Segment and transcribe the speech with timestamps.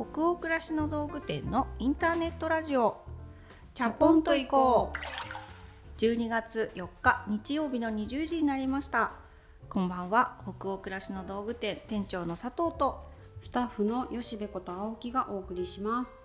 [0.00, 3.02] 北欧暮らしの道具店のインターネットラジオ。
[3.74, 6.00] チャポンと行こう。
[6.00, 9.12] 12月4日日曜日の20時になりました。
[9.68, 10.38] こんばんは。
[10.58, 13.10] 北欧暮らしの道具店店長の佐藤と。
[13.42, 16.16] スタッフの吉部こと青木がお送りします。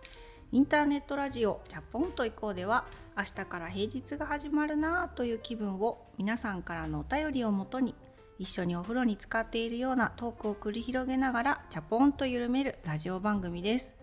[0.54, 1.60] インターネットラジオ。
[1.68, 2.86] チャポンと行こうでは
[3.18, 7.94] 明日から平日が始まるなという気分を皆さんからのお便りをもとに
[8.38, 13.96] 一緒にお風呂に浸かっているようなトークを繰り広げながらチャポンと緩めるラジオ番組です。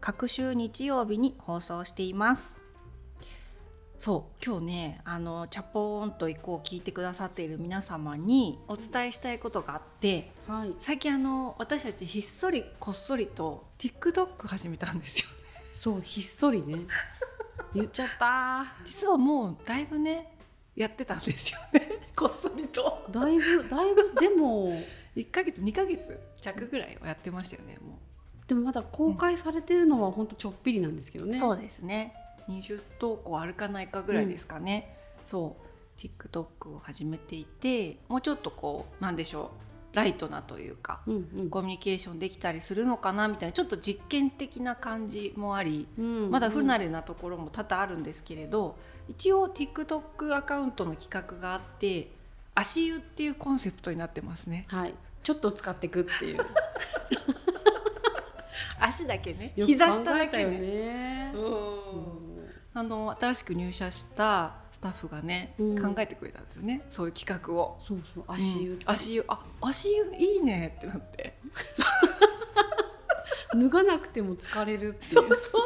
[0.00, 2.54] 各週日曜日に放送しています。
[3.98, 10.72] そう今日ねあのチャポンと行こう聞いてくださっている皆様にお伝えしたいことがあって、はい。
[10.78, 15.26] 最近あの私たちひっそりこっそりと TikTok 始めたんですよ
[15.72, 16.86] そうひっそりね。
[17.74, 20.29] 言っちゃった実はもうだいぶね
[20.74, 21.88] やってたんですよね。
[22.16, 23.06] こっそりと。
[23.10, 24.74] だいぶだいぶでも。
[25.16, 27.98] 1ヶ月2ヶ月弱ぐらいはやってましたよねも
[28.46, 31.38] でもまだ公開されてるのはほんとちょっぴりなんですけどね。
[31.38, 32.14] そうですね。
[32.48, 35.70] 20投稿あるかないかぐらいですかね、そう。
[36.00, 41.50] TikTok を始めていてもうちょっとこうなんでしょうライトなというかうんうん。
[41.50, 48.76] コミュニケーションできたりするのかなみたいなちょっと実験的な感じもありうんまだ不慣れなところも多々あるんですけれど、
[49.08, 52.10] 一応 TikTok アカウントの企画があって
[52.54, 54.66] 足湯っていうコンセプトになってますね。
[54.68, 54.94] はい。
[55.22, 56.40] ちょっと使ってくっていう。
[58.78, 59.52] 足だけね。
[59.56, 60.58] 膝下だけね。
[60.58, 62.29] ねうん
[62.80, 65.78] あの新しく入社したスタッフがね、うん。
[65.78, 66.82] 考えてくれたんですよね。
[66.88, 67.76] そういう企画を。
[67.78, 69.24] そうそう足湯、うん足湯。
[69.28, 71.34] あ足湯いいねってなって
[73.54, 75.12] 脱がなくても疲れるっていう。
[75.12, 75.58] そうそうそ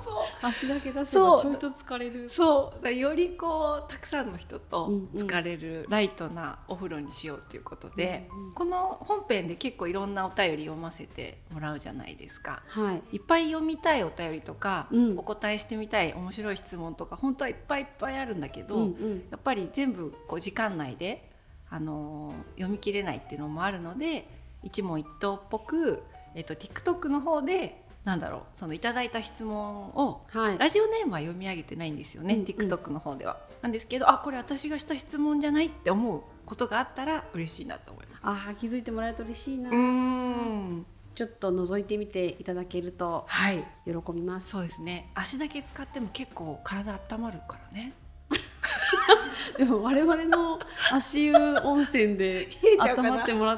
[0.00, 0.14] うそう。
[0.42, 1.30] 足だけ出せそう。
[1.32, 2.28] ばちょいと疲れる。
[2.28, 2.92] そう。
[2.92, 8.52] よりこうたくさんの人と疲れるライトなお風呂にしようっていうことで、うんうん。
[8.52, 12.62] この本編で結構いろんなお便り読ませてもらうじゃないですか。
[12.68, 13.16] はい。
[13.16, 15.18] いっぱい読みたいお便りとか、うん。
[15.18, 19.24] お答えしてみたい面白い質問とか本当はいっぱいいっぱいあるんだけど、うんうん。
[19.30, 21.28] やっぱり全部こう時間内で、
[21.70, 24.28] あのー読み切れないっていうのもあるので
[24.62, 26.02] 一問一答っぽく、
[26.34, 30.58] えっと TikTok の方でなんだろうそのいただいた質問をはい。
[30.58, 32.46] ラジオネームは読み上げてないんですよね、うんうん。
[32.46, 33.38] TikTok の方では。
[33.60, 38.20] なんですけどあこれ私がした質問じゃないって思うことがあったら嬉しいなと思います。
[38.24, 40.86] あー気づいてもらえると嬉しいな、うーん。
[41.14, 43.64] ちょっと覗いてみていただけるとはい。
[43.84, 44.50] 喜びます。
[44.50, 45.10] そうですね。
[45.14, 47.92] 足だけ使っても結構体温まるからね。
[49.58, 50.58] でも我々の
[50.90, 53.10] 足湯温泉で 冷えちゃうかな。
[53.10, 53.54] 温まってもら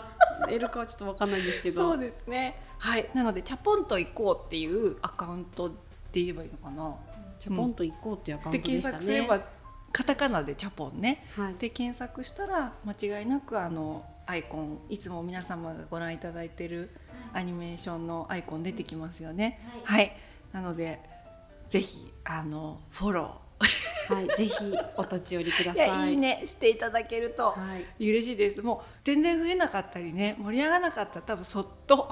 [0.49, 1.77] えるかはちょっとわかんないんですけど。
[1.77, 2.61] そうですね。
[2.79, 3.09] はい。
[3.15, 5.71] なので「チャポンと行こう」っていうアカウントっ
[6.11, 6.97] て言えばいいのかな。
[7.39, 9.41] じゃあポンと行こうっていうアカウでントでしたね、検索すれば
[9.93, 16.91] カタカナで「チャポンね」はい、で検索したら間違いなくあのアイコンいつも皆様がご覧いただいてる
[17.33, 19.61] アニメーションのアイコン出てきますよね。
[19.85, 20.17] はい、
[20.53, 21.01] なので
[21.69, 23.41] ぜひあのフォロ
[24.09, 24.55] はい、ぜひ
[24.97, 25.89] お立ち寄りください。
[25.89, 27.53] やいいねしていただけると。
[27.53, 27.55] は
[27.99, 28.63] い、嬉しいです。
[28.63, 32.09] もう全然増えなかったりね盛り上がらなかったら多分そっと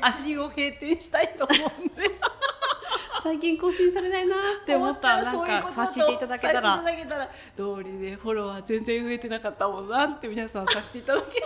[0.00, 2.10] 足を閉店したいと思うんで。
[3.22, 4.36] 最近更新されないな。
[4.62, 6.76] って思ったらなんか察していただけたら。
[6.76, 11.42] させていただけたら通りでフォロワー全然増えてなかったもんなって皆さんさせていただけ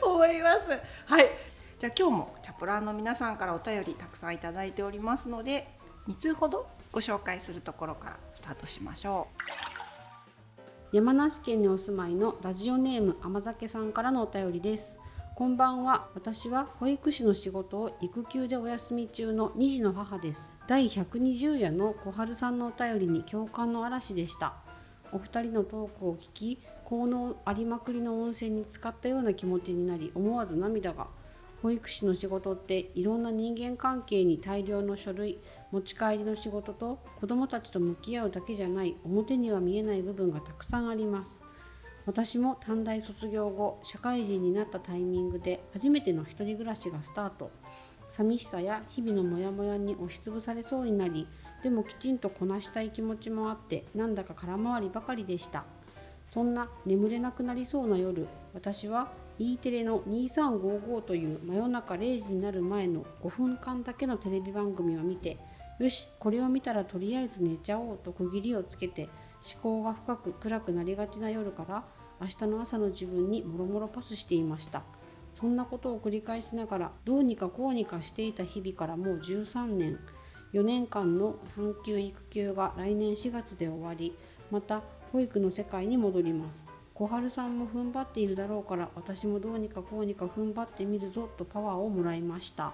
[0.00, 0.78] 思います。
[1.06, 1.30] はい。
[1.78, 5.68] じゃあ今日もチャプラーの皆さんからお便りたくさんいただいておりますので
[6.08, 9.28] 2通ほどご紹介するところからスタートしましょ
[10.92, 10.96] う。
[10.96, 14.98] 山梨県にお住まいのラジオネーム甘酒さんからのお便りです。
[15.34, 16.08] こんばんは。
[16.14, 20.52] 私は保育士の仕事を育休でお休み中の2児の母です。
[20.66, 24.54] 第120夜の小春さんのお便りに共感の嵐でした。
[25.12, 31.06] お二人のトークを聞き効能ありまくりの温泉に浸かったような気持ちになり思わず涙が。
[31.62, 35.38] 保育士の仕事っていろんな人間関係に大量の書類
[35.70, 41.42] 持ち帰りの仕事と子どもたちと向き合うだけじゃない表には見えない部分がたくさんあります。
[42.06, 47.50] 私も短大卒業後社会人になったタイミングで初めての一人暮らしがスタート。
[48.08, 51.28] 寂しさや日々のモヤモヤに押しつぶされそうになり
[51.62, 55.64] でもきちんとこなしたい気持ちもあってなんだか空回りばかりでした。
[56.30, 65.38] そんな眠れなくなりそうな夜私は E テレの2355という真夜中0時になる前の5分間だけのテレビ番組を見て
[65.78, 69.08] よしこれを見たらとりあえず寝ちゃおうと区切りをつけて
[69.54, 71.84] 思考が深く暗くなりがちな夜から
[72.20, 74.82] 明日の朝の自分にもろもろパスしていました。
[75.34, 79.98] そんなことを繰り返しながらどうにかこうにかしていた日々からもう13年。
[80.52, 84.16] 4年間の産休育休が来年4月で終わり
[84.50, 84.82] また
[85.12, 86.66] 保育の世界に戻ります。
[86.94, 92.72] 小春さんも踏ん張っているだろうから私もどうにかこうにか踏ん張ってみるぞとパワーをもらいました。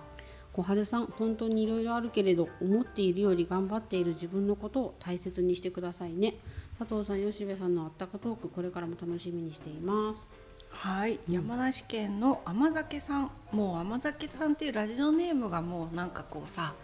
[0.54, 6.36] 小春さん本当にいろいろあるけれど思っているより頑張っている自分のことを大切にしてくださいね。
[6.78, 10.30] 佐藤さん吉部さんのあったかトークこれからも楽しみにしています。
[10.70, 13.30] はい、山梨県の甘酒さん。
[13.50, 16.74] もう甘酒さんっていうラジオネームがもうなんかこうさ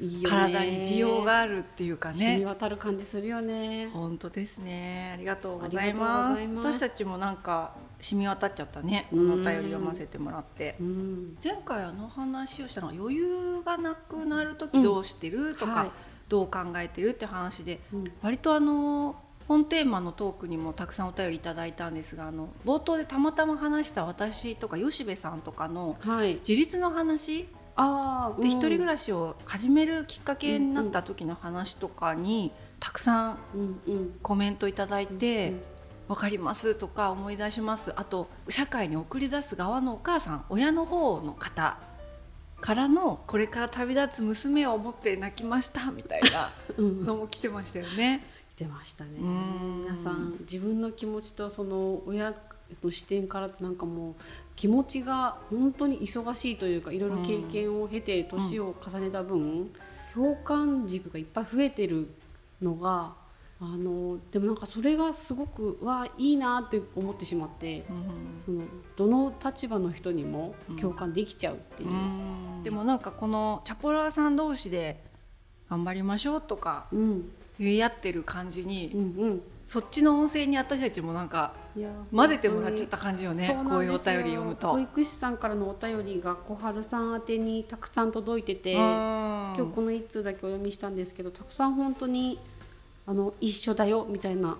[0.00, 3.88] いい体に需要があるっていうか染みね渡る感じするよね。
[3.92, 5.12] 本当ですね。
[5.14, 6.52] ありがとうございます。
[6.54, 9.06] 私たちもなんか染み渡っちゃったね。
[9.10, 9.28] こうん。
[9.28, 10.76] のお便り読ませてもらって。
[10.80, 11.36] うん。
[11.42, 15.90] 前回あの話をしたのは余裕がなくなる時どうしてる、とか、はい。
[16.28, 18.12] どう考えてるって話でうん。
[18.22, 19.16] 割とあの
[19.46, 26.36] 本テーマのトークにもたくさんお便りいただいたんですがあの冒頭でたまたま話した私とか吉部さんとかのはい。
[26.36, 34.14] 自立の話ああで一人暮らしを始めるきっかけになった時の話とかにたくさんうんうん。
[34.22, 35.62] コメントいただいてうん
[36.08, 37.92] 「わかります」とか思い出します。
[37.96, 41.78] あと社会に送り出す側のお母さん親の方の方
[42.60, 47.04] からのこれから旅立つ娘を思って泣きましたみたいな うん。
[47.06, 48.24] のも来てましたよね。
[48.56, 49.10] 出ましたね。
[49.18, 49.80] うん。
[49.80, 52.34] 皆さん自分の気持ちとその親
[52.82, 54.14] の視点からなんかもう
[54.56, 59.70] 気持ちが本当に忙しいというかいろいろ経験を経て年を重ねた分、
[60.14, 62.08] 共感軸がいっぱい増えてる
[62.60, 63.14] のが
[63.60, 68.40] あのでもなんかそれがすごくわあいいなって思ってしまってうん。
[68.44, 68.62] その
[68.96, 71.90] どの立場の人にも共感できちゃうっていう。
[72.64, 75.02] でもなんかこのチャポラーさん同士で
[75.70, 77.30] 頑張りましょうとかうん。
[77.58, 79.42] 言い合ってる感じうに、んうん
[79.72, 81.54] そっちの音声に私たちもなんか
[82.14, 84.78] 混ぜてもらっちゃった感じよねこういうお便り読むと保。
[84.78, 92.38] 育士さんからのお便りが小春さん宛てにたくさん届いてて今今日この1通だけお読みしたんですけどたくさん本当に
[93.06, 94.58] あの一緒だよみたいな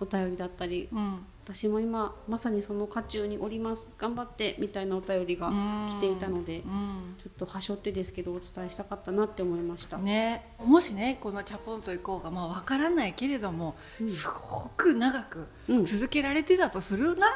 [0.00, 1.26] お便りだったりうん。
[1.44, 3.92] 私も今まさにその渦中におります。
[3.98, 5.52] 頑張ってみたいなお便りが
[5.90, 7.14] 来ていたのでうん。
[7.22, 9.98] ちょっとはしょってですけどお伝えしたかったなって思いました。
[9.98, 14.08] ね、もしねこの「チャポンと行こうが」まあ、分からないけれども、うん。
[14.08, 15.84] すごく長くうん。
[15.84, 17.26] 続けられてたとするな、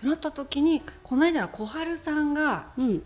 [0.00, 3.02] となった時にこの間の小春さんがうん、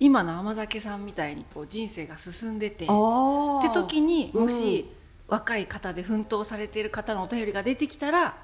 [0.00, 4.42] 今の甘酒さんみたいにこう人生が進んでてって時にうん。
[4.42, 4.90] もし、
[5.28, 8.36] 若い方で奮闘されている方のお便りが出てきたら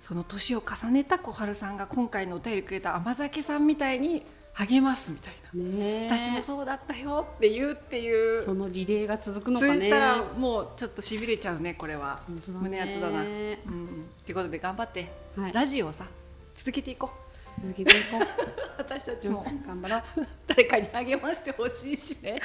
[0.00, 4.22] その年を重ねた小春さんが今回のお便りくれた甘酒さんみたいに
[4.54, 6.06] 励ますみたいな。
[6.06, 9.86] 私もそうだったよって言うっていうそのリレーが続くのつかね。
[9.86, 13.22] いたらもうちょっしびれちゃうねこれは、胸熱だな。
[13.22, 16.06] うん、ってことで頑張って、はいラジオをさ
[16.54, 17.10] 続けていこ
[17.56, 18.26] う続けていこう。
[18.78, 20.02] 私たちも頑張ろう。
[20.48, 22.40] 誰かに励ましてほしいしね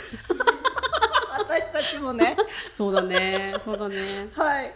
[1.54, 2.36] 私たちもね。
[2.72, 3.56] そうだね。
[3.64, 3.96] そうだね。
[4.34, 4.74] はい。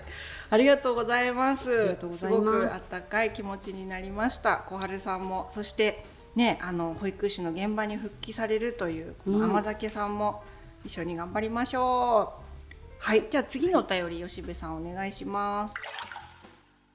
[0.50, 1.70] ありがとうございます。
[1.70, 2.44] ありがとうございます。
[2.44, 4.58] すごくあったかい気持ちになりました。
[4.58, 5.48] 小春さんも。
[5.52, 10.44] そしてねあの保育士の現場に復帰されるというこの甘酒さんも
[10.86, 12.34] 一緒に頑張りましょ
[13.02, 13.26] う、はい。
[13.30, 15.74] じゃあ次のお便り吉部さんお願いします。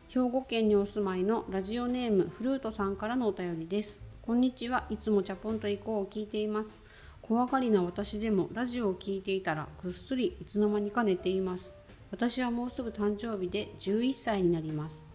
[0.08, 4.00] 兵庫県にお住まいのラジオネームフルートさんからのお便りです。
[4.22, 4.84] こんにちは。
[4.90, 6.91] いつもチャポンと行こうを聞いています
[7.22, 11.72] 怖がりな私でもラジオを聞いていたらぐっすりいつの間にか寝ています。
[12.10, 15.06] 私はもうすぐ誕生日で11歳になります。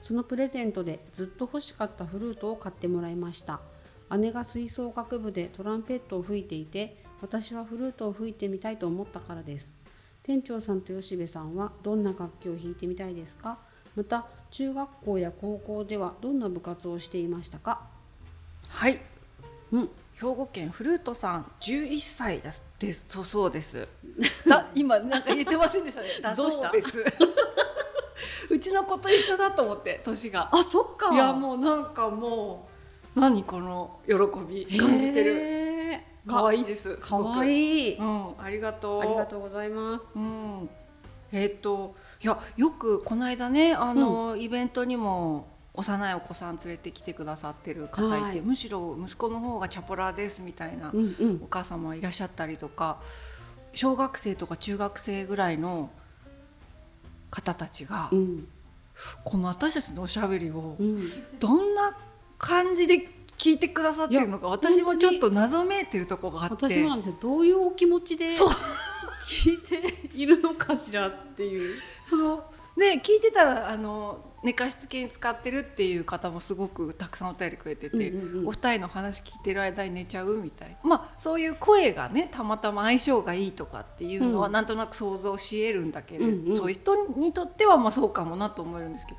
[0.00, 3.60] そのプレゼントでずっと欲しかったフルートを買ってもらいました。
[4.16, 9.76] 姉が吹奏楽部でトランペットを吹いていて私はフルートを吹いてみたいと思ったからです。
[10.22, 13.58] 店長さんと吉部さんはどんな楽器を弾いてみたいですか？
[13.96, 17.82] また中学校や高校ではどんな部活をしていましたか？
[18.68, 19.00] はい。
[19.72, 23.86] うん兵庫県フルートさん11歳だですそうそうです。
[24.48, 26.08] だ今なんか言ってませんでしたね。
[26.22, 26.70] だどうした？
[26.72, 27.04] そうです。
[28.50, 30.48] うちの子と一緒だと思って年が。
[30.52, 31.14] あそっか。
[31.14, 32.68] いやもうなんかも
[33.14, 34.14] う何この喜
[34.48, 35.34] び感じてる。
[35.34, 37.38] る可愛いですすかごく。
[37.38, 37.96] わいい。
[37.96, 39.00] うんありがとう。
[39.00, 40.10] ありがとうございます。
[40.16, 40.68] うん。
[41.30, 45.46] えっ、といやよくこの間ねあの、イベントにも
[45.78, 48.40] 幼いお子さん連れてきてくださってる方いて、はい。
[48.40, 51.40] むしろ息子の方がチャポラーですみたいなうんうん。
[51.44, 52.98] お母様いらっしゃったりとか
[53.74, 55.90] 小学生とか中学生ぐらいの
[57.30, 58.48] 方たちが、うん。
[59.22, 60.98] この私たちのおしゃべりをうん。
[61.38, 61.96] どんな
[62.38, 66.54] 感じで聞いてくださってるのか私もちょっと謎めいてるとこがあって。
[66.68, 67.16] 私もなんですよ。
[67.20, 68.30] どういうお気持ちで
[69.28, 71.76] 聞いているのかしらっていう。
[72.04, 78.48] そのね聞いてたらあの寝かしつけに使ってるっていう方もすごくたくさんお便りくれてて、うんうんうん。
[78.48, 84.52] お二人の話聞いてる間に寝ちゃうみたいまあそういう声がねたまたま相性がいいとかっていうのはうん。
[84.52, 86.54] なんとなく想像し得るんだけれど、うんうん。
[86.54, 89.18] そういう人にとってはまあそうかもなと思えるんですけど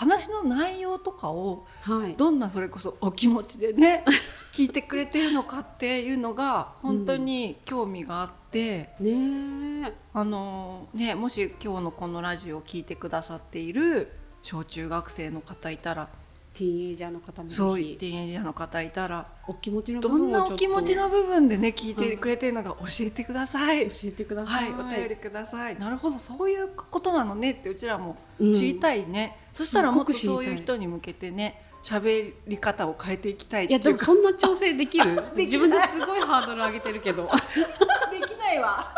[0.00, 2.14] 話の内容とかをはい。
[2.16, 4.02] どんなそれこそお気持ちでね
[4.54, 9.94] 聞いてくれてるのかっていうのが本当に興味があって、ねえ。
[10.14, 16.08] あのねもし今日のこのラジオを聞いてくださっている小中学生の方いたら
[16.52, 23.88] ティーンエイジャーの方もぜそうひティーンエイジャーの方いたらお気持ちの部どんなお気持ちの部分でね聞いてくれてるのか教えてください。
[23.88, 25.78] 教えてくださ、はいい、お便りください。
[25.78, 29.36] なるほど、そういうことなのねってうちらもうん知りたいね。
[29.52, 33.78] そしたらもっとそういう人に向けてね、喋り方を変えていきたいっいや。
[33.78, 35.22] でもそんな調整できる？
[35.36, 37.30] 自分ですごいハードル上げてるけど
[38.10, 38.92] できないわ。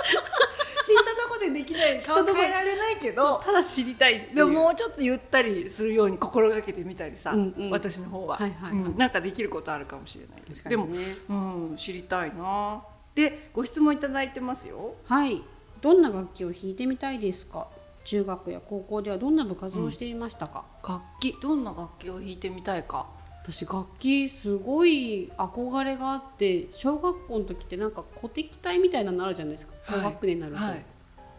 [0.83, 2.01] 知ったとこでできない。
[2.01, 3.39] 顔変えられないけど。
[3.39, 7.71] ただ知りたいでももうちょっとゆったりするように心がけてみたりさ、うんうん。
[7.71, 8.83] 私の方は、はいはいはい。
[8.83, 8.97] うん。
[8.97, 10.89] なんかできることあるかもしれないですでも、
[11.29, 12.83] うん、知りたいな。
[13.15, 14.95] でご質問いただいてますよ。
[15.07, 15.43] はい。
[15.81, 17.67] どんな楽器を弾いてみたいですか？
[18.05, 23.07] 中学や高校ではどんな部活をしていましたか、楽器どんな楽器を弾いてみたいか
[23.45, 29.75] 私楽器すごい憧れがあって小学校の時ってなんか鼓笛隊みたいなのあるじゃないですか。
[29.89, 30.85] 高学年になると、はい。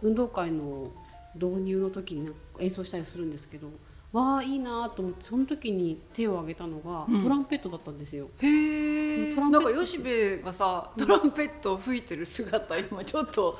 [0.01, 0.91] 運動会の
[1.35, 2.29] 導入の時に
[2.59, 3.69] 演奏したりするんですけど
[4.11, 7.23] わあいいなと思ってその時に手を挙げたのがうん。
[7.23, 8.29] トランペットだったんですよ。
[8.39, 13.57] へなんか吉部がさトランペットを吹いてる姿今ちょっと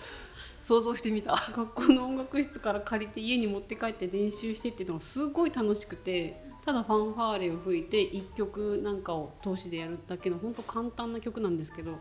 [0.61, 1.35] 想像してみた。
[1.35, 11.97] 学校の音楽室から借りて家に持って帰って練習してっていうのがすごい楽しくてただファンファーレを吹いて1曲なんかを通しでやるだけの本当簡単な曲なんですけど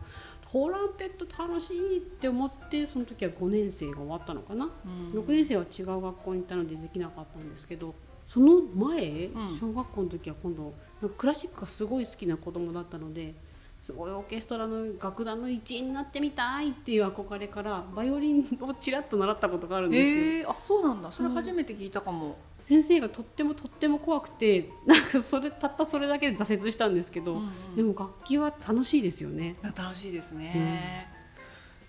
[0.51, 4.69] トランペット楽しいって思ってその時は5年生が終わったのかな、
[5.11, 7.95] 6年生は違う学校に行ったのでできなかったんですけど
[8.27, 9.57] その前、うん。
[9.59, 13.33] 小学校の時は今度なんかクラシックがすごい好きな子供だったので
[13.81, 20.15] すごいオーケストラの楽団の一員になってみたいっていう憧れからバイオリンをちらっと習ったことがあるんですよ。
[20.15, 21.11] へえあそうなんだ。
[21.11, 27.75] それ初めて聞いたかも、先生がとってもとっても怖くてなんかそれたったそれだけで挫折したんですけど、うんうん。
[27.75, 29.57] でも楽器は楽しいですよね。
[29.75, 31.09] 楽しいですね、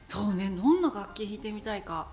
[0.06, 2.08] そうねどんな楽器弾いてみたいか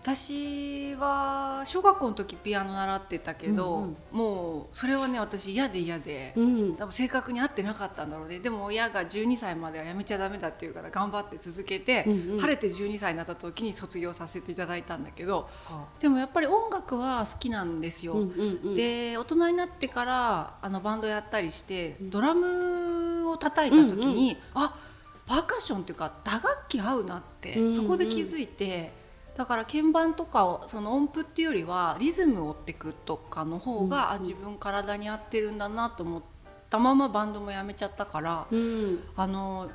[0.00, 3.96] 私は小学校の時ピアノ習ってたけど、うんうん。
[4.12, 8.38] もうそれはね私嫌で嫌で、うん、多分正確に合ってなかったんだろうね。
[8.38, 12.40] でも親が12歳まではやめちゃダメだっていうから頑張って続けて、うんうん。
[12.40, 15.48] 晴れて12歳になった時に卒業させていただいたんだけど
[16.00, 18.14] でもやっぱり音楽は好きなんですよ。
[18.14, 24.74] うんうんうん、で大人になってからあのバンドやったりしてドラムを叩いた時に、あ
[25.26, 27.74] パーカッションっていうか打楽器合うなって、うんうん。
[27.74, 28.92] そこで気づいて
[29.38, 34.10] だから鍵盤とかをその音符っていうよりはリズムを追ってくとかの方が、うんうん。
[34.14, 36.22] あ自分体に合ってるんだなと思っ
[36.68, 38.98] たままバンドもやめちゃったから、うん。
[39.14, 39.70] あの、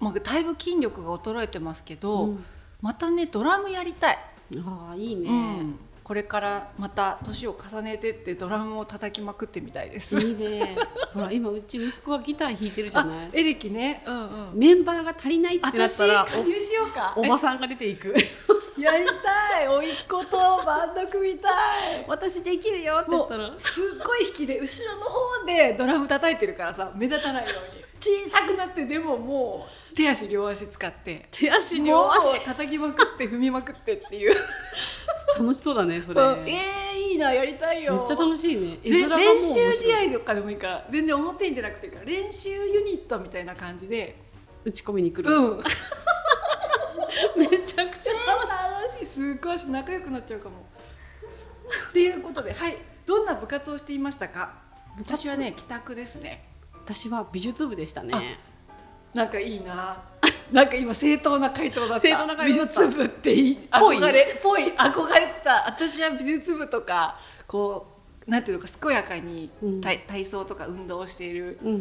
[0.00, 2.44] まあ、だいぶ筋力が衰えてますけど、うん。
[2.82, 4.18] またねドラムやりたい。
[4.58, 10.18] ああいいね、うん、これからまた年を重ねてってドラムを叩きまくってみたいです。
[10.18, 10.76] いいね。
[11.14, 13.30] ほら今うち息子がギター弾いてるじゃない？
[13.32, 14.58] エレキね、うんうん。
[14.58, 17.14] メンバーが足りないってなっ私たら加入しようか。
[17.16, 18.14] おおばさんが出ていく
[18.80, 19.68] やりたい。
[19.68, 22.04] おいっ子とバンド組みたい。
[22.08, 34.34] 私できるよって言もったらうすっごい引きで後ろの方でドラム叩いてるからさ目立たないように小さくなってでももう手足両足使って手足も両足う叩きまくって踏みまくってっていう。
[35.38, 37.94] 楽しそうだねそれ、うんえー、いいなやりたいよ。
[37.94, 39.08] めっちゃ楽しいね練
[39.42, 44.16] 習試合とかでもいいから全然表に出なくていいから練習ユニットみたいな感じで
[44.64, 45.62] 打ち込みに来る、うん
[47.36, 49.06] めちゃくちゃ楽しい。
[49.06, 50.66] すっごい仲良くなっちゃうかも。
[51.90, 52.76] っていうことではい。
[53.06, 54.54] どんな部活をしていましたか？
[54.98, 56.44] 私はね帰宅ですね。
[56.76, 58.38] 私は美術部でしたね。
[59.14, 60.02] なんかいいな。
[60.52, 62.00] なんか今正当な回答だった。
[62.00, 65.68] 正当な回答美術部っていい憧れぽい 憧れてた。
[65.68, 67.86] 私は美術部とかこ
[68.26, 69.80] うなんていうのか健やかにうん。
[69.80, 71.76] 体,、体操とか運動をしているうんうん。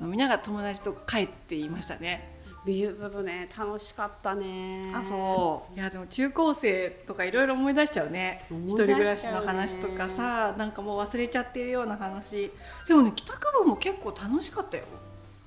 [0.00, 2.35] 飲みながら友達と帰っていましたね。
[2.66, 4.92] 美術部ね楽しかったね。
[4.92, 5.78] あそう。
[5.78, 8.44] いやでも中高生とかいろいろ思い出しちゃうね。
[8.50, 12.50] 思一ね暮らしの話とかさなんかもう忘れちゃってるような話。
[12.88, 14.84] でもね帰宅部も結構楽しかったよ。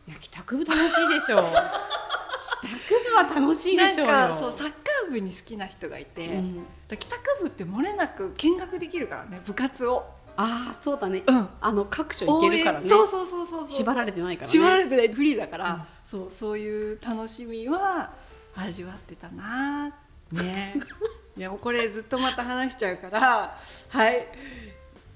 [0.07, 1.43] いや帰宅部楽しいでしょ。
[2.61, 4.13] 帰宅部は楽しいでしょうよ。
[4.13, 6.65] なんかそうサッカー部に好きな人がいて、うん。
[6.87, 10.05] 帰宅部って漏れなく見学できるからね部活を、
[10.41, 12.87] ああそうだね、うん、あの各所行けるからね。
[12.87, 14.51] そうそうそうそう縛られてないからね。
[14.51, 18.11] 縛られてないフリーだから、うんそうそういう楽しみは
[18.55, 19.93] 味わってたな
[20.31, 20.75] ね。
[21.37, 23.57] いやもうこれずっとまた話しちゃうから。
[23.89, 24.27] はい。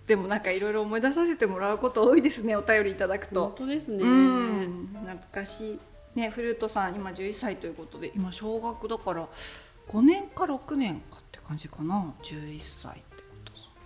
[0.06, 4.04] でもなんかいろいろ思い出させてもらうこと多いですねお便りいただく本と、当ですね。
[4.04, 4.90] うん。
[5.06, 5.80] 懐かしい。
[6.20, 9.28] ねフルートさん今11歳ということで今小学だから
[9.88, 12.14] 5年か6年かって感じかな。
[12.22, 13.02] 11歳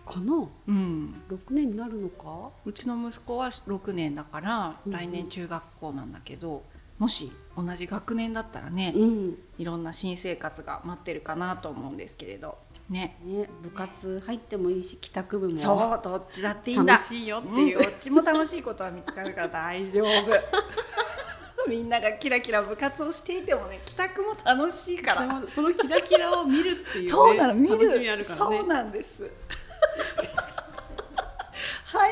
[0.07, 0.47] かな？
[0.67, 1.21] うん。
[1.29, 2.51] 6年になるのか？
[2.65, 6.63] うちの息子は6年だから来年中学校なんだけど、
[6.97, 9.37] もし同じ学年だったらね、うん。
[9.57, 12.57] いろんな新生活が待ってるかなと思うんですけれど。
[12.89, 13.17] ね。
[13.23, 13.49] ね。
[13.61, 15.57] 部活入ってもいいし帰宅部も。
[15.57, 16.93] そうどっちだっていいんだ。
[16.93, 17.77] 楽しいよっていう。
[17.77, 20.07] うんどっちも楽しいことは見つかるから大丈夫。
[21.67, 25.27] みんながキラキラ部活をしていてもね帰宅も楽しいから。
[25.27, 27.73] そのそのキラキラを見るっていう、ね、そうなの見る。
[27.77, 28.57] 楽しみあるからね。
[28.57, 29.29] そうなんです
[31.86, 32.12] はい。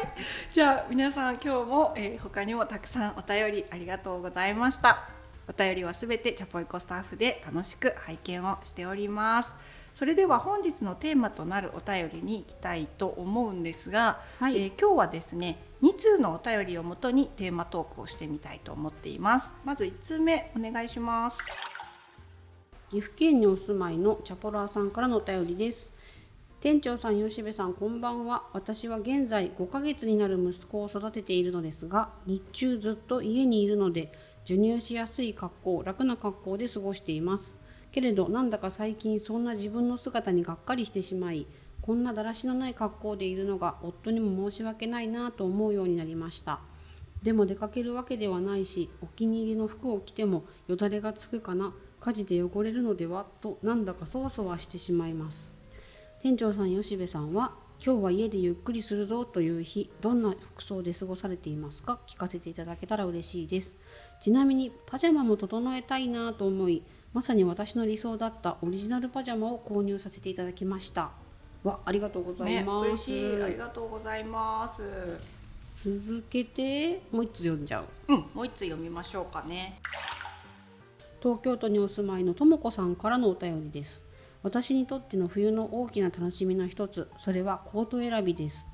[0.51, 5.09] じゃあ皆さん今日も、えー他にもたくさんお便りありがとうございました。
[5.47, 9.53] お便りはすべてチャポイコスタッフで楽しく拝見をしております。
[9.93, 14.57] それでは本日のテーマとなるお便りに行きたいと思うんですが、はい。
[14.57, 19.51] えー今日はですね2通のお便りをもとにテーマトークをしてみたいと思っています。
[19.63, 21.37] まず1通目お願いします。
[22.89, 25.89] 岐阜県にお住まいのチャポラーさんからのお便りです
[26.61, 28.47] 店長さん吉部さんこんばんは。
[28.53, 34.11] 私は現在5ヶ月になる息子を育てているのですが日中ずっと家にいるので
[34.47, 37.55] 授乳しやすい格好楽な格好で過ごしています。
[37.91, 41.45] けれどなんだか最近そんな自分の姿にがっかりしてしまい
[41.81, 46.61] こんなだらしのない格好でいるのが夫にも申し訳ないなと思うようになりました。
[47.21, 51.73] でも出かけるわけではないしお気に入りの服を着てもよだれがつくかな。
[51.99, 55.54] 火事で汚れるのではとなんだかそわそわしてしまいます。
[56.25, 61.99] 店長さん吉部さんは今日は家でゆっくりするぞという日どんな服装で過ごされていますか？
[62.07, 63.75] 聞かせていただけたら嬉しいです。
[64.19, 66.81] ちなみにパジャマも整えたいなと思い
[67.13, 71.11] まさに私の理想だったオリジナルパジャマを購入させていただきました。
[71.63, 73.43] わありがとうございねます、嬉しい。
[73.43, 74.81] ありがとうございます。
[75.83, 77.85] 続けてもう一つ読んじゃう。
[78.07, 79.79] うんもう一つ読みましょうかね。
[81.21, 84.03] 東京都にお住まいのともこさんからのお便りです
[84.45, 88.67] 私にとっての冬の大きな楽しみの一つそれはコート選びです。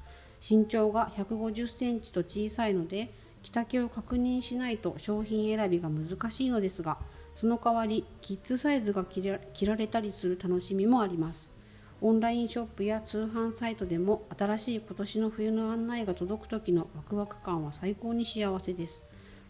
[0.45, 6.97] 身長が150センチと小さいので着丈を確認しないと商品選びが難しいのですが
[7.37, 11.53] その代わりキッズサイズが着ら着られたりする楽しみもあります。
[12.01, 19.03] オンラインショップや通販サイトでも新しい今年の冬の案内が届く時のワクワク感は最高に幸せです。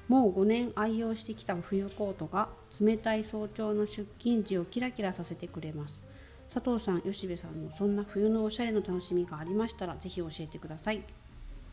[0.07, 6.10] もう5年愛用してきた冬コートが冷たい早朝の出勤時をキラキラさせてくれます。
[6.53, 11.01] 佐藤さん吉部さんのそんな冬のおしゃれの楽しみがありましたらぜひ教えてください。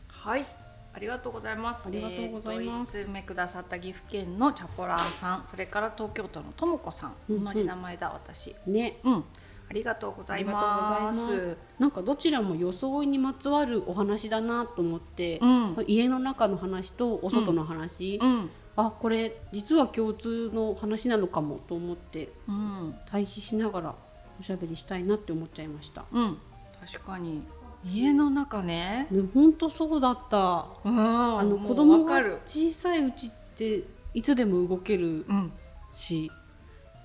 [0.07, 0.45] はい。
[0.93, 1.87] ありがとうございます。
[1.87, 2.97] ありがとうございます。
[2.97, 7.13] えーくださった岐阜県のチャポラーさんそれから東京都のともこさん。
[7.29, 7.43] うんうん。
[7.43, 8.55] 同じ名前だ私。
[8.65, 8.99] ね。
[9.03, 9.23] うん。
[9.69, 11.57] ありがとうございます。
[11.77, 15.75] なんかどちらも装いにまつわるお話だなと思って、うん。
[15.87, 18.49] 家の中の話とお外の話、うん。
[18.77, 22.95] あこれ実は共通の話なのかもと思ってうん。
[23.05, 23.95] 対比しながら
[24.39, 26.05] おしゃべりしたいなって思っちゃいました。
[26.11, 26.37] うん。
[26.85, 27.43] 確かに。
[27.85, 29.07] 家の中ね。
[29.33, 30.65] 本当そうだった。
[30.83, 31.39] うん。
[31.39, 35.51] あの子供が小さいうちっていつでも動けるうん。
[35.91, 36.31] し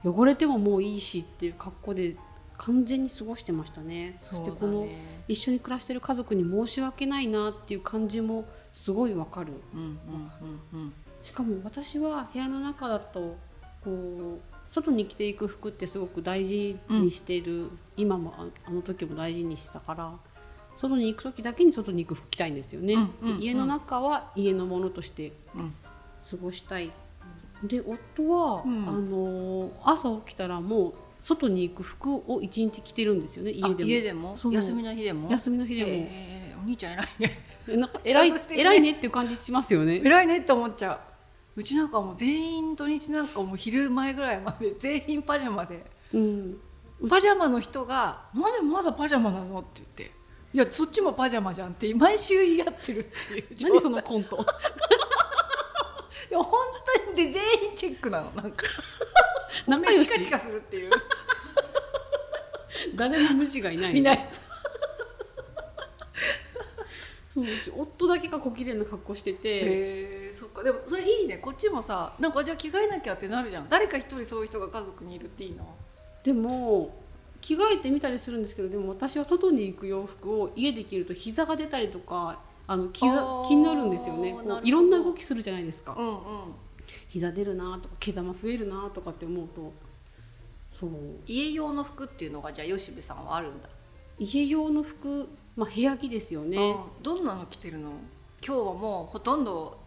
[0.04, 2.16] 汚れてももういいしっていう格好で
[2.58, 4.18] 完全に過ごしてましたね。
[4.20, 4.86] そしてこの
[5.26, 9.52] 一緒に暮らしてる家族に申し訳ないなっていう感じもすごいわかる。
[9.74, 9.88] うんうん
[10.74, 10.92] うんうん。
[11.22, 13.36] しかも私は部屋の中だと
[13.82, 20.12] こう外に着ていく服ってすごく大事にしている、今もああの時も大事にしてたから
[20.80, 25.74] 外に行く時だけに外に行く服着たいんですよね、うんうん家の中は家のものとしてうん。
[26.28, 26.90] 過ごしたい。
[27.62, 28.88] で夫は、うん。
[28.88, 34.34] あの朝起きたらもう外に行く服を一日着てるんですよねあ家でも。
[34.34, 35.30] 休みの日でも？
[35.30, 37.38] 休みの日でも、へーお兄ちゃん偉いね。
[37.68, 40.00] えなんか偉い 偉いねっていう感じしますよね。
[40.04, 41.13] 偉いねって思っちゃう
[41.56, 45.84] うちなんかもう全員土日なんかもう昼前ぐらいまで全員パジャマで。
[46.12, 46.56] うん。
[47.08, 50.14] パジャマの人が「なんでまだパジャマなの?」って言って
[50.54, 54.36] 「いやそっちもパジャマじゃん」って毎週言い合ってるっていう何そのコント？
[56.30, 56.60] でも本
[57.04, 58.66] 当にで全員チェックなのなんか。
[59.66, 60.06] 仲良し。
[60.06, 60.90] チカチカするっていう。
[62.94, 64.28] 誰も無視がいないいない
[67.34, 69.62] そううち夫だけが小綺麗な格好してて、へ
[70.30, 70.62] えそっか。
[70.62, 71.38] でもそれいいね。
[71.38, 73.68] こっちもさなんかじゃあ着替えなきゃってなるじゃん。
[73.68, 75.64] 誰か一人そういう人が家族にいるっていいな
[76.22, 76.94] でも
[77.40, 83.06] 着替えてみたりするんですけどでも私は外に行く洋服を家で着ると膝が出たりとかあの気気
[83.56, 84.36] になるんですよね。
[84.62, 86.16] いろんな動きするじゃないですか、うんうん。
[87.08, 89.72] 膝出るなとか毛玉増えるなとかって思うと
[90.72, 90.90] そう。
[91.26, 93.68] 家用の服っていうのがじゃあ吉部さんはあるんだ、
[94.18, 97.90] 家用の服、まあ、部屋着ですよね、うんどんなの着てるの？
[98.46, 99.78] 今日はもうほとんど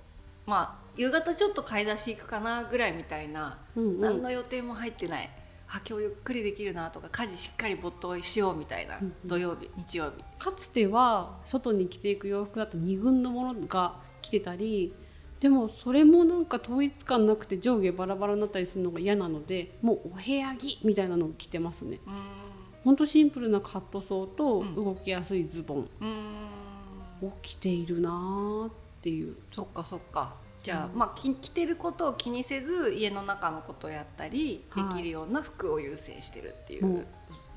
[0.46, 4.02] まあ夕方ちょっと買い出し行くかなぐらいみたいな、うんうん。
[4.02, 5.30] 何の予定も入ってない。
[5.70, 10.24] あ今日ゆっくりできるなとか家事しっかり没頭しようみたいな、うん土曜日日曜日。
[10.40, 14.94] かつては外に着ていく洋服だと2軍のものが着てたり
[15.40, 22.00] でもそれもなんか統一感なくて上下バラバラになったりするのが嫌なのでもうお部屋着みたいなのを着てますね。
[22.08, 22.47] うん
[22.88, 24.74] ほんとシンプルなカットソーとうん。
[24.74, 27.28] 動きやすいズボンうん。
[27.28, 28.72] を着ているなーっ
[29.02, 29.36] ていう。
[29.52, 30.36] そっかそっか。
[30.64, 30.98] じゃあ、うん。
[30.98, 34.90] まあき着てることを気にせず家の中のことをやったり、はい。
[34.96, 37.06] できるような服を優先してるっていう、もう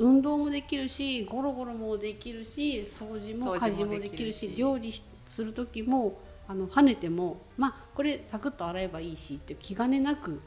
[0.00, 10.40] 運動もできるしゴロゴロもできるし掃除も家事もできるし料理しする時もあの跳ねてもまあこれサクッと洗えばいいしって気兼ねなく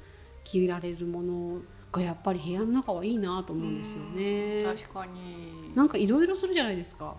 [0.43, 1.61] 着られるもの
[1.93, 4.63] がやっぱり部屋の中はいいなと思うんですよね。
[4.63, 5.73] 確かに。
[5.75, 7.15] なんかいろいろするじゃないですか。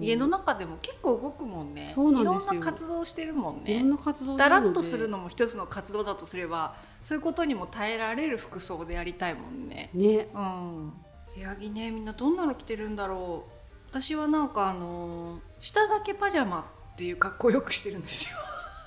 [0.00, 1.90] 家の中でも結構動くもんね。
[1.92, 2.32] そうなんですよ。
[2.32, 9.90] いろんな活動してるもんいろねんな活動だらっとするのも一つの活動だとすればそういうことにも耐えられる服装でやりたいもんね。
[9.94, 10.28] ね。
[10.32, 10.92] うん。
[11.34, 13.50] 部屋着ねみんなどんなの着てるんだろう。
[13.90, 18.36] 私はなんかあのー下だけパジャマっていう格好よくしてるんですよ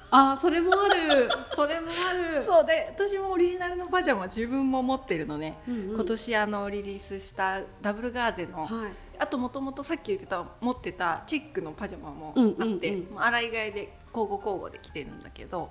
[0.10, 1.30] あーそれもある。
[1.46, 2.43] それもある。
[2.43, 5.96] そうで私もオリジナルのパジャマ自分も持ってるのね、うんうん。
[5.96, 8.91] 今年あのリリースしたダブルガーゼの、はい。
[9.20, 15.70] あともともとさっき言ってた持ってたチェックのパジャマもうんうんあって、うんまあ洗い替えで交互交互で着てるんだけど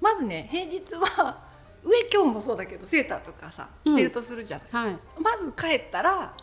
[0.00, 1.38] まずね平日は
[1.82, 4.98] 上今日もそうだけどセーターとかさ着てるとするじゃん、はい。
[5.18, 6.34] まず帰ったら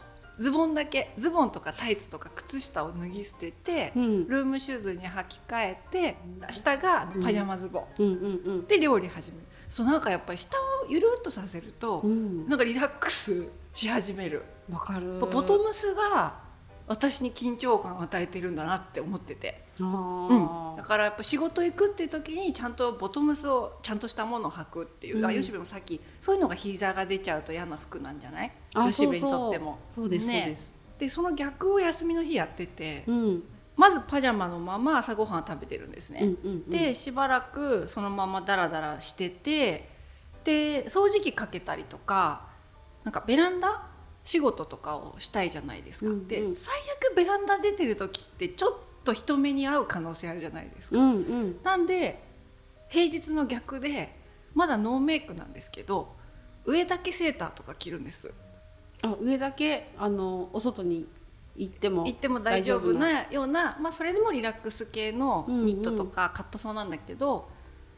[0.42, 4.28] ズボンだけズボンとかタイツとか靴下を脱ぎ捨てて、うん。
[4.28, 6.18] ルームシューズに履き替えて
[6.50, 9.44] 下がパジャマズボン、で料理始める。
[9.70, 12.48] そうなんかやっぱり下をゆるっとさせると、うん。
[12.48, 15.20] なんかリラックスし始める、わかる。
[15.20, 16.40] ボトムスが
[16.88, 19.88] 私に緊張感を与えてるんだなって思ってて、あうん、
[20.78, 25.26] だーからやっぱ仕事行くっていう時にちゃんとボトムスをちゃんとしたものを履くっていう、うん。
[25.26, 28.52] あ吉部もさっきそういうのが膝が出ちゃうと嫌な服なんじゃない？
[28.74, 29.80] あ吉部にとっても。
[29.92, 30.58] そうですね。
[31.00, 33.44] でその逆を休みの日やってて、うん。
[33.78, 36.70] まずパジャマのまま朝ごはん食べてるんですね、うんうんうん。
[36.70, 39.90] でしばらくそのままダラダラしてて
[40.44, 42.48] で掃除機かけたりとか
[43.04, 43.88] なんかベランダ
[44.24, 46.12] 仕事とかをしたいじゃないですか。
[46.12, 46.28] うんうん。
[46.28, 46.76] で最
[47.12, 51.00] 悪ベランダ出てる時ってちょっと人目に遭う可能性あるじゃないですか。
[51.00, 51.56] うんうん。
[51.64, 52.22] なんで
[52.90, 54.16] 平日の逆で
[54.54, 56.14] まだノーメイクなんですけど
[56.66, 58.32] 上だけセーターとか着るんです。
[59.02, 61.08] あ上だけあのお外に
[61.56, 67.50] 行っても行っても大丈夫なようなまあ、それでもリラックス系のニットとかカットソーなんだけど、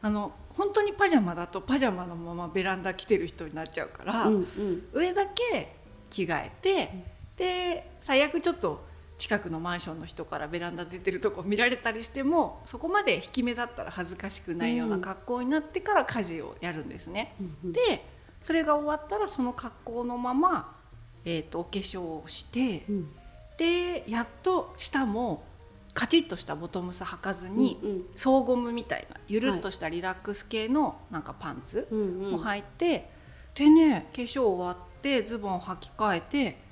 [0.01, 4.83] あの本当にパジャマだとパジャマのままベランダ来てる人になっちゃうから、うんうん。
[4.93, 5.75] 上だけ
[6.09, 8.85] 着替えて、で最悪ちょっと
[9.23, 17.33] 近くのマンションの人からベランダ出てるとこ見られたりしてもそこまで引き目だったら恥ずかしくないような格好になってから家事をやるんですね。
[17.39, 17.71] うんうん。
[17.71, 18.05] で
[18.41, 20.75] それが終わったらその格好のまま、
[21.23, 22.83] えー、とお化粧をして。
[22.89, 23.11] うん。
[23.57, 25.45] でやっと下も
[25.93, 32.35] カチッとしたボトムス履かずに、うん総ゴムみたいなゆるっとしたリラックス系のなんかパンツうんうん。
[32.35, 33.09] を履いて、
[33.55, 36.62] でね化粧終わってズボン履き替えて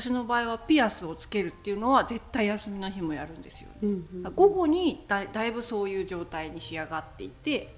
[0.00, 3.76] 私の場合はピアスをつけるっていうのは絶対休みの日もやるんですよね。
[3.82, 3.90] うん
[4.24, 7.74] うん午後にだだいぶそういう状態に仕上がっていて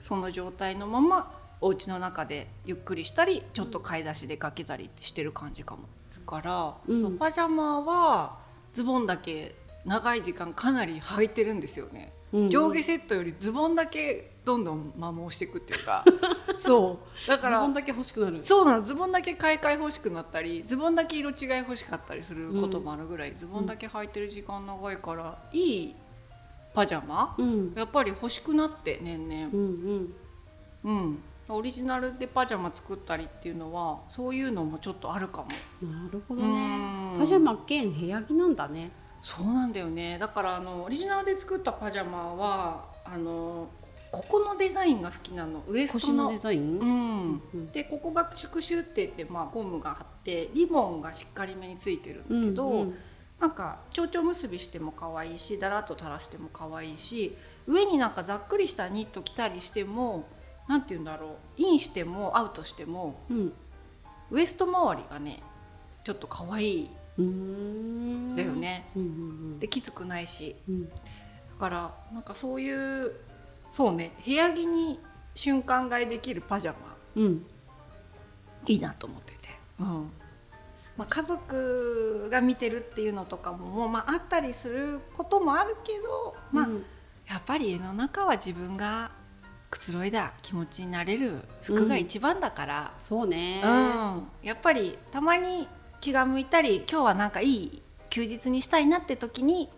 [0.00, 5.82] その状態のままお家の中でゆっくりしたりちょっと買い出し出かけたりしてる感じかも。
[6.14, 8.38] だから、うんそうパジャマは
[8.72, 12.12] ズボンだけ長い時間かなり履いてるんですよね。
[12.34, 12.48] うんうん。
[12.48, 16.04] 上下セットよりズボンだけどんどん摩耗していくっていうか。
[16.58, 17.28] そう。
[17.28, 18.42] だからズボンだけ欲しくなる。
[18.42, 25.94] そうなのズボンだけ買い替え欲しくなったりズボンだけ色違い欲しかったりすることもあるぐらい、ズボンだけ履いてる時間長いからいい
[26.74, 27.72] パジャマうん。
[27.74, 29.46] やっぱり欲しくなって年々。
[29.52, 30.14] うん
[30.84, 30.92] うん。
[30.92, 31.18] うん。
[31.48, 35.48] オリジナルでパジャマ作ったりっていうのはそういうのもちょっとあるかも。
[35.88, 37.16] なるほどうねん。
[37.16, 38.90] パジャマ兼部屋着なんだね
[39.24, 40.18] そうなんだよね。
[40.18, 43.70] だからあのオリジナルで作ったパジャマはあの
[44.12, 45.64] ここのデザインが好きなの。
[45.66, 46.78] ウエスト腰のデザイン？
[46.78, 47.42] うん。
[47.54, 52.94] うんでここが縮シュって言って、まあ、ゴムがあってリボンがしっかりめについてるんだけど、うんうん。
[53.40, 57.34] なんか蝶々結びしても可愛いしだらっと垂らしても可愛いし
[57.66, 60.28] 上になんかざっくりしたニット着たりしても
[60.68, 61.30] なんて言うんだろう。
[61.56, 63.52] インしてもアウトしてもうん。
[64.30, 65.42] ウエスト周りがね
[66.04, 68.90] ちょっと可愛いだよね。
[68.96, 70.56] うんうんできつくないし。
[70.68, 70.88] うん。
[70.88, 70.94] だ
[71.58, 73.12] からなんかそういう
[73.72, 74.12] そうね。
[74.24, 75.00] 部屋着に
[75.34, 76.96] 瞬間買いできるパジャマ。
[77.16, 77.46] うん。
[78.66, 79.48] いいなと思ってて、
[79.80, 80.10] うん。
[80.96, 86.84] まあ、家族が見てるっていうのとかももう、まあ、あったりすることもあるけど、まあうん。
[87.26, 89.10] やっぱり家の中は自分が
[89.70, 93.60] くつろいだ気持ちになれる服が一番だから、そうね。
[93.64, 94.28] うん。
[94.42, 95.66] やっぱりたまに
[96.04, 99.70] 気が向いたり今日はなんかいい休日にしたいなって時に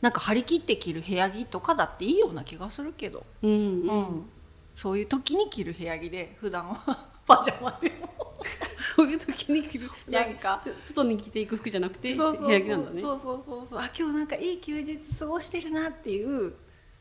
[0.00, 4.00] なんか張り切って着る部屋着とかだっていいような気がするけど、うんううん。
[4.00, 4.30] ん
[4.74, 7.08] そういう時に着る部屋着で普段は。
[7.28, 8.08] パジャマでも。
[8.96, 10.58] そういう時に着るなんか。
[10.58, 12.98] そ外に着ていく服じゃなくてそうそうそう。
[12.98, 16.54] そうそうそうあ今日なんかいい休日過ごしてるなっていう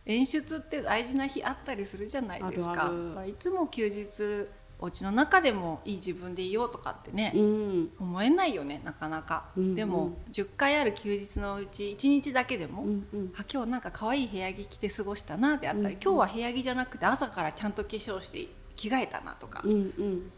[0.06, 2.92] 演出って大事な日あったりするじゃないですか。
[3.26, 4.50] いつも休日
[4.82, 7.90] お家の中でもいい自分でいようとかってね、うん。
[8.00, 9.76] 思えないよねなかなか、うんうん。
[9.76, 13.34] でも10回ある休日のうち1日だけでも、うんうん。
[13.38, 16.00] あ今日なんか可愛い部屋着着て過ごしたなであったり、うんうん。
[16.02, 20.32] 今日は部屋着じゃなくて朝からちゃんと化粧して着替えたなとか、うんうん。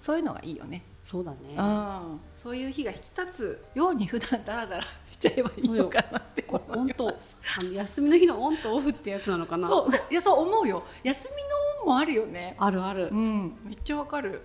[0.00, 1.38] そういうのがいいよね、そうだね。
[1.56, 7.08] うん、そういう日が引き立つように普段ダラダラしちゃえばいいのかなってこオンと。
[7.58, 9.66] あの休みの日のオンとオフってやつなのかな？
[9.66, 10.84] そう いやそう思うよ。
[11.02, 11.48] 休みの
[11.82, 12.56] オンもあるよね。
[12.58, 13.08] あるある。
[13.10, 14.42] うんめっちゃわかる。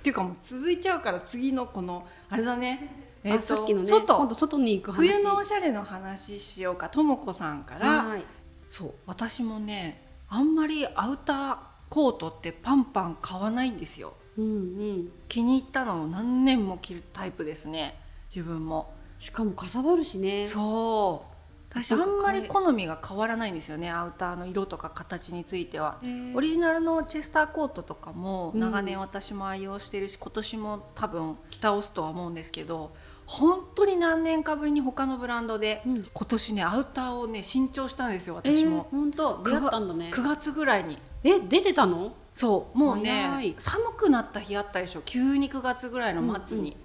[0.00, 2.98] っていうかもう続いちゃうから次のこのあれだね。
[3.24, 4.58] えーとあさっきのね外。
[4.58, 4.96] に行く話。
[4.96, 8.04] 冬のおしゃれの話しようかともこさんから。
[8.04, 8.24] はい。
[8.70, 11.58] そう私もねあんまりアウター
[11.90, 15.12] コートってパンパン買わないんですようんうん。
[15.28, 17.98] 気に入ったのを何年も着るタイプですね。
[18.34, 18.92] 自分も。
[19.18, 20.46] しかもかさばるしね。
[20.46, 21.32] そう。
[21.70, 23.90] 私あなんまり好みが変わらないんですよね。
[23.90, 25.98] アウターの色とか形については。
[26.34, 28.60] オリジナルのチェスターコートとかもうん。
[28.60, 32.92] 長年私も愛用してるし、今年も多分着倒すとは思うんですけど
[33.24, 36.02] 本当に何年かぶりに他のブランドで、うん。
[36.02, 40.10] 今年ねアウターをね新調したんですよえー私も、本当出会ったんだね。
[40.12, 40.98] 9月ぐらいに。
[41.24, 42.12] え出てたの？
[42.34, 43.54] そうもう早ねい。
[43.58, 46.76] 寒くなった日あったでしょ急に9月ぐらいの末に、うん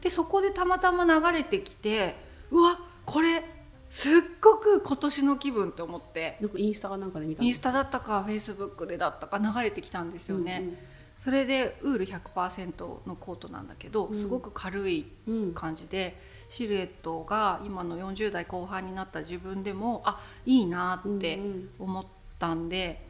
[0.00, 2.14] でそこでたまたま流れてきて
[2.52, 3.42] うわこれ
[3.90, 6.38] すっごく今年の気分って思って。
[6.56, 7.48] インスタかなんかで見たの？
[7.48, 10.76] インスタだったかフェイスブックでだったか流れてきたんですよね、うん
[11.18, 14.14] それでウール100%のコートなんだけど、うん。
[14.14, 15.42] すごく軽いうん。
[15.42, 16.16] うん感じで
[16.48, 21.70] シルエットが今の40代後半になった自分でもあいいなってうんうん。
[21.80, 22.06] 思っ
[22.38, 23.07] たんで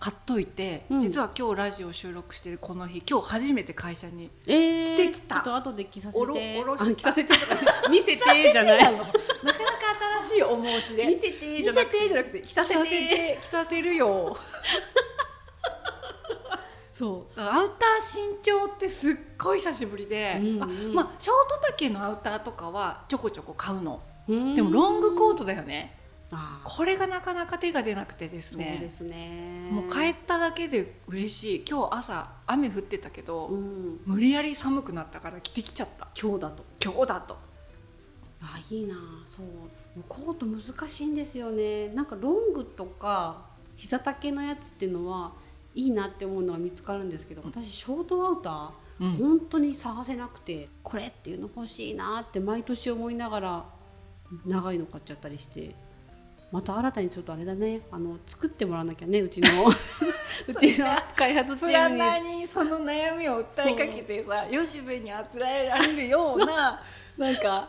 [0.00, 1.00] 買っといて、うん。
[1.00, 5.36] 実は今日ラジオ収録してるこの日今日初めて会社にえー、着てきた。
[5.36, 6.20] ちょっと後で着させて。
[6.20, 7.56] おろおろし着させてとか。
[7.90, 8.78] 見せてじゃない。
[8.78, 9.12] なかなか
[10.22, 11.90] 新しいお申しで見せてじゃなく
[12.30, 14.36] て着させて着させるよ。
[16.92, 17.40] そう。
[17.40, 20.62] アウター新調ってすっごい久しぶりで、うんうん。
[20.62, 24.00] あまあショート丈のアウターとかはちょこちょこ買うの。
[24.28, 24.54] うん。
[24.54, 25.97] でもロングコートだよね
[26.62, 29.70] これがなかなか手が出なくてですそうでねすね。
[29.72, 31.64] もう帰っただけで嬉しい。
[31.68, 34.00] 今日朝雨降ってたけど、うん。
[34.04, 36.08] 無理やり寒くなったから着てきちゃった。
[36.20, 36.64] 今日だと。
[36.84, 37.38] 今日だと。
[38.42, 38.94] あいいな。
[39.24, 39.46] そう。
[40.06, 41.88] コート難しいんですよね。
[41.88, 45.32] なんかロングとか膝丈のやつっていうのは
[45.74, 49.12] いいなって思うのが見つかるんですけど私ショートアウター、うん。
[49.12, 53.64] 本当に探せなくてこれっていうの欲しいなって毎年思いながら
[54.44, 55.74] 長いの買っちゃったりして
[56.50, 57.82] また新たにちょっとあれだね。
[57.90, 59.48] あの作ってもらわなきゃねうちの。
[60.46, 61.94] うちの開発チプラームに。
[61.96, 66.80] ンナーにその悩みを訴えかけてさ吉部にあつらえられるような
[67.18, 67.68] なんか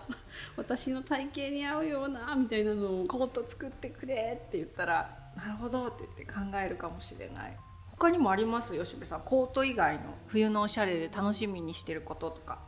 [0.56, 7.58] 私の体型に合うようなみたいなのをコート作ってくれって言ったらなるほどって言って考えるかもしれない。
[7.88, 8.78] 他にもあります？
[8.78, 9.22] 吉部さん。
[9.22, 12.60] コート以外の冬のおしゃれで楽しみにしてることとか。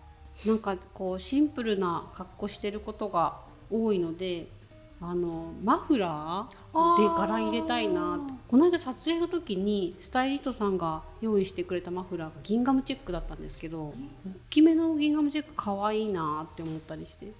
[0.45, 4.47] なんかこうシンプルな格好してることが多いので
[5.03, 13.95] あのマフラーで柄入れたいなこの間撮影の時にスタイリストさんが用意してくれたマフラーがギンガムチェックだったんですけど大
[14.51, 17.31] きめのギンガムチェック可愛いなって思ったりして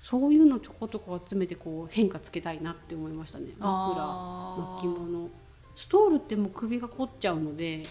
[0.00, 3.46] そういうのちょこちょこ集めてこう変化つけたいなって思いましたね。
[3.58, 5.28] マフラー巻物。
[5.74, 7.82] ストールってもう首が凝っちゃうので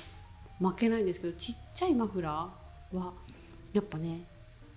[0.60, 3.13] 負けないんですけどちっちゃいマフラーは
[3.73, 4.21] やっぱね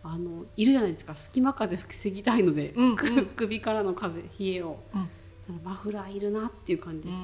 [0.03, 1.15] あのいるじゃないですか。
[1.15, 2.97] 隙間風防ぎたいので、うんうん。
[2.97, 5.09] く首からの風冷えを、うん。
[5.65, 7.21] マフラーいるなっていう感じです、う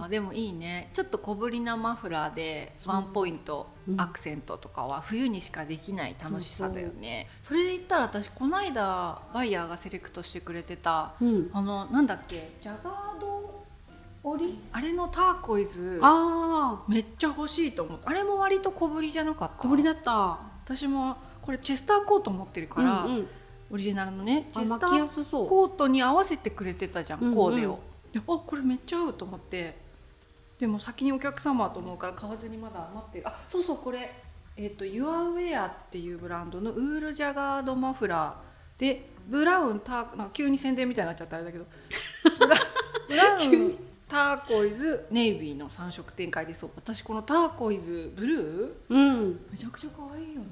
[0.00, 0.04] ん。
[0.04, 0.90] あでもいいね。
[0.92, 4.00] ちょっと小ぶりなマフラーでワンポイント、うん。
[4.00, 7.28] アクセントとかは冬にしかできない楽しさだよね。
[7.42, 12.50] それで言ったら私この間バイヤーがセレクトしてくれてたうん、あのなんだっけ？
[12.60, 13.64] ジャガード
[14.24, 14.58] 織り？
[14.72, 16.00] あれのターコイズ。
[16.02, 19.54] あめっちゃ欲しいと思ってあれも割と小ぶりじゃなかった？
[19.54, 20.38] あ小ぶりだった。
[20.64, 21.16] 私も
[21.50, 23.28] これチェスターコート持ってるから、うんうん。
[23.72, 27.80] オリジナルのねチェスターコートに合わせてくれてたじゃん、うんうんコーデを。
[28.12, 29.76] であこれめっちゃ合うと思って。
[30.60, 33.28] でも先にお客様と思うから買わずにまだ待ってる。
[33.28, 34.14] あそうそうこれ
[34.56, 41.66] えっ、と YourWear っていうブランドのウールジャガードマフラーでブラウンターなんか急に宣伝みたいになっちゃったあれだけど。
[43.08, 46.66] ブラウンターコイズネイビーの3色展開です。
[46.74, 48.94] 私このターコイズブルー？
[48.94, 49.40] うん。
[49.52, 50.46] めちゃくちゃ可愛いよね。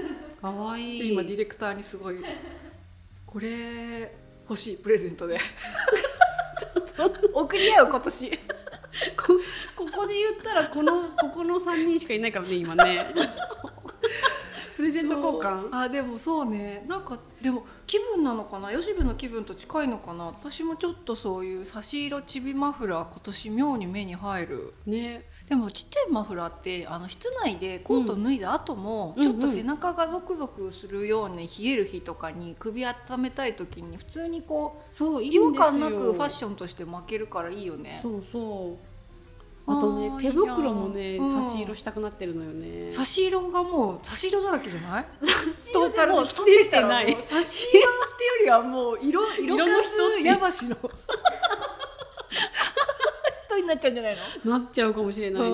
[0.40, 1.06] かわい。
[1.06, 2.16] 今ディレクターにすごい
[3.26, 4.10] これ
[4.48, 5.38] 欲しいプレゼントで。
[7.34, 8.38] 送り合う今年。
[8.38, 8.38] こ
[9.76, 13.06] ここで言ったらこのここの3人しかいないからね今ね
[14.76, 15.68] プレゼント交換？
[15.72, 16.84] あでもそうね。
[16.88, 18.72] なんかでも気分なのかな？
[18.72, 20.26] 吉部の気分と近いのかな？
[20.26, 24.74] 私もちょっとそういう差し色ちびマフラー今年妙に目に入る。
[24.86, 25.28] ね。
[25.48, 29.22] でもちっちゃいマフラーってあの室内でコート脱いだ後も、うん。
[29.22, 37.98] ちょっと背中がゾクゾクするように冷える日とかに首温めたい時に普通にこそう違和感なくファッションとして負けるからいいよね。
[38.00, 38.93] そうそう
[39.66, 42.92] あとね手袋もね差し色したくなってるのよね。
[42.92, 45.06] 差し色がもう差し色だらけじゃない？
[45.72, 47.16] トータルで着てない。
[47.22, 50.76] 差し色っていうよりはもう色色数やばしの。
[53.46, 54.58] 人になっちゃうんじゃないの？
[54.58, 55.48] なっちゃうかもしれないね。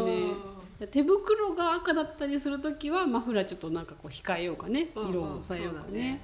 [0.81, 0.89] うん。
[0.89, 4.89] 手袋が赤だったりする時はマフラーちょっとなんかこう控えようかね。
[4.97, 6.21] 色を抑えようかね,、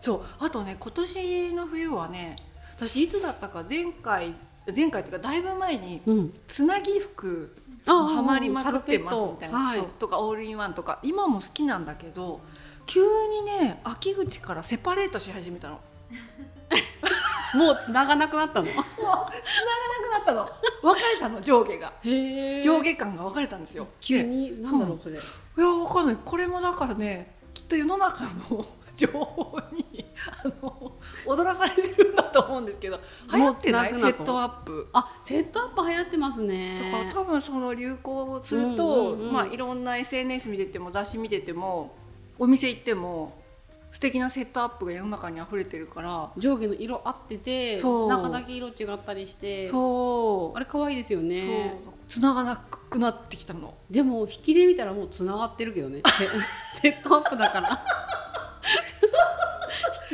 [0.00, 0.22] そう。
[0.38, 2.36] あとね今年の冬はね
[2.76, 4.34] 私いつだったか前回
[4.74, 6.32] 前回っていうかだいぶ前にうん。
[6.46, 7.54] つなぎ服
[7.86, 9.82] あハマりまくってますみたいな、はい。
[9.98, 11.00] とかオールインワンとか。
[11.02, 12.40] 今も好きなんだけど
[12.86, 15.80] 急にね秋口からセパレートし始めたの。
[17.54, 18.66] もう繋がなくなったの？
[18.66, 18.84] そう。
[18.84, 20.48] 繋がなくなったの。
[20.82, 21.92] 分かれたの上下が。
[22.02, 23.86] 上下感が分かれたんですよ。
[24.00, 24.62] 急でに？
[24.62, 25.14] なんだろうそれ。
[25.16, 25.22] いや
[25.56, 26.18] 分かんない。
[26.24, 30.93] これもだからねきっと世の中の情報にあの
[31.26, 32.98] 踊らされてるんだと思うんですけど
[33.32, 33.94] 流行ってない？
[33.94, 34.88] セットアップ。
[34.92, 39.32] あセットアップ流行ってますだねから多分その流行をすると、うんうんうん。
[39.32, 41.94] まあいろんな SNS 見てても雑誌見てても
[42.38, 43.42] お店行っても
[43.90, 50.56] 素敵なセットアップが世の中に溢れてるから上下の色合ってて中だけ色違ったりしてそう。
[50.56, 51.28] あれ可愛いですよそう。
[51.28, 53.72] ね繋がなくなってきたの。
[53.90, 56.02] でも引きで見たらもう繋がってるけどね。
[56.06, 56.26] セ
[56.82, 57.82] セットアップだから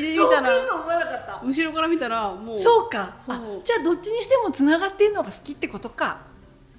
[0.00, 0.66] で見たら。
[0.66, 1.40] と思わなかった。
[1.44, 2.58] 後ろから見たらもう。
[2.58, 3.16] そうか。
[3.24, 3.36] そう。
[3.36, 6.20] あじゃあどっちにしても繋がってんのが好きってことか。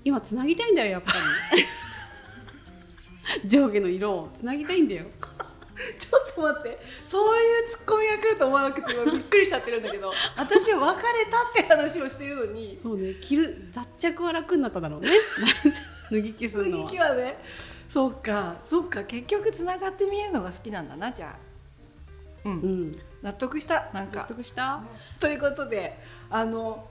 [0.03, 1.11] 今つなぎたいんだよやっぱ
[1.53, 3.47] り。
[3.47, 5.05] 上下の色をつなぎたいんだよ。
[5.97, 6.79] ちょっと待って。
[7.07, 10.11] そういうツッコミが来ると思わなくて今びっくりしちゃってるんだけど。
[10.37, 12.77] 私は別れたって話をしてるのに。
[12.81, 15.09] そうね着る雑着は楽になっただろうね。
[16.11, 16.83] 脱ぎ着するのは。
[16.85, 17.37] 雰囲気はね。
[17.89, 18.57] そうか。
[18.65, 19.03] そうか。
[19.03, 21.51] 結局つながって見えるのが好きなんだなじゃあ。
[22.45, 22.55] うん、う
[22.87, 23.89] ん納得した？
[23.93, 24.81] なん納か得した？
[25.19, 25.97] ということで
[26.29, 26.87] あの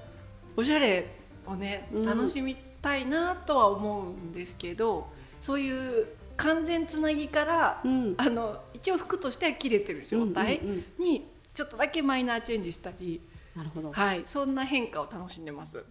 [0.57, 1.07] おしゃれ
[1.47, 2.03] をねうん。
[2.05, 5.09] 楽しみたいなとは思うんですけど、
[5.41, 8.15] そういう完全つなぎから、うん。
[8.17, 11.05] あの一応服としては切れてる状態うんうんうん。
[11.05, 13.21] にちょっとだけマイナーチェンジしたり、
[13.55, 13.93] なるほど。
[13.93, 15.85] はい、そんな変化を楽しんでます。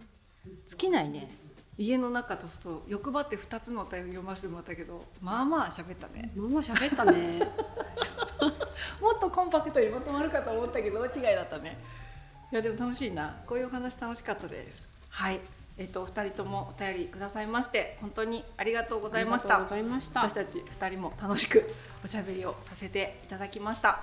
[0.66, 1.30] 尽きないね。
[1.78, 6.30] 家の中とすると欲張って2つのお便り読ませてもらったけどまあまあ喋ったね。
[6.36, 7.48] ママ喋ったね
[9.30, 11.78] とコンパクトにまとまるかと思ったけど違いだったね。
[12.52, 13.36] いやでも楽しいな。
[13.46, 14.88] こういうお話楽しかったです。
[15.08, 15.40] はい。
[15.78, 19.54] えっとお二人ともお便りくださいまして本当にありがとうございました。
[19.54, 20.20] ありがとうございました。
[20.20, 21.72] 私たち二人も楽しく
[22.04, 24.00] おしゃべりをさせていただきました。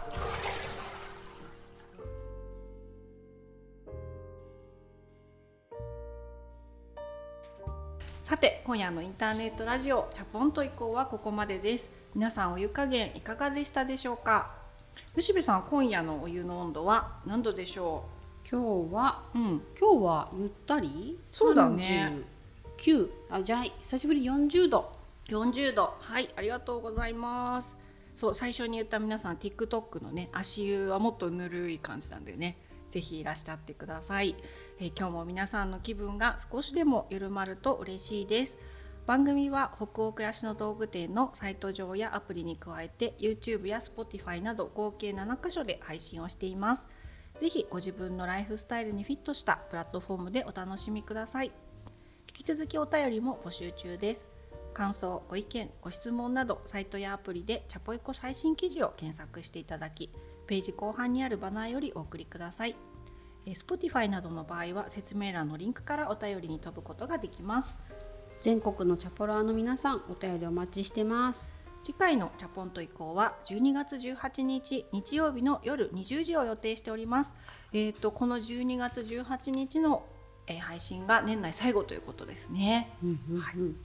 [8.24, 11.90] さて今夜のインターネットラジオチャポンと以降はここまでです。
[12.14, 14.57] 皆さんお湯加減いかがでしたでしょうか？
[15.16, 18.06] 吉部さん今夜のお湯の温度は何度でしょ
[18.50, 19.62] 今日はううん。
[19.80, 21.20] 今日はゆったり？
[21.32, 22.24] そうだね。
[22.78, 23.74] 39あじゃない。
[23.80, 24.92] 久しぶり40度。
[25.30, 25.94] 40度。
[26.00, 27.76] はいありがとうございます。
[28.16, 32.58] そう最初に言った皆さん TikTok のね足湯はもっとぬるい感じなんでね
[32.90, 34.36] ぜひいらっしゃってください、
[34.80, 38.58] えー今日も皆さんの気分が少しでも緩まると嬉しいです
[39.08, 46.86] 番組は北欧暮らしの道具店のサイト上やアプリに加えて YouTube や Spotify など合計7カ所で配信をしています。
[47.40, 51.54] ぜひご自分のライフスタイルにフィットしたプラットフォームでお楽しみください。
[52.28, 54.28] 引き続きお便りも募集中です。
[54.74, 60.12] 感想ご意見ご質問などサイトやアプリでチャポイコ最新記事を検索していただき
[60.48, 62.76] ページ後半にあるバナーよりお送りください。
[63.46, 67.80] Spotify などの場合は説明欄のリンクからお便りに飛ぶことができます。
[68.42, 71.52] 全国のチャポラーの皆さんお便りお待ちしてます。
[71.84, 77.34] 次回のチャポンと以降は12月18日日曜日の夜20時を予定しております。
[77.74, 80.06] えっ、とこの12月18日の、
[80.48, 82.92] えー配信が年内最後ということですね。
[83.04, 83.76] うんうんうん。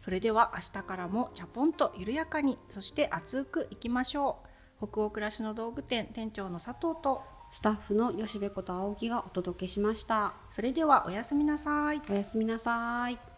[0.00, 4.38] それでは明日からもチャポンと緩やかにそして熱くいきましょ
[4.80, 4.88] う。
[4.88, 10.34] 北欧暮らしの道具店店長の佐藤とスタッフの吉部こと青木がお届けしました。
[10.50, 12.02] それではおやすみなさい。
[12.10, 13.33] おやすみなさい